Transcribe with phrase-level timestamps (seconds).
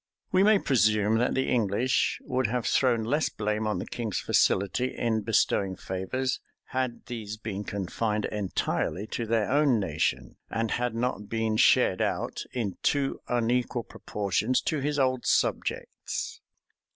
[0.19, 4.19] [*] We may presume that the English would have thrown less blame on the king's
[4.19, 6.39] facility in bestowing favors,
[6.69, 12.41] had these been confined entirely to their own nation, and had not been shared out,
[12.51, 16.41] in too unequal proportions, to his old subjects.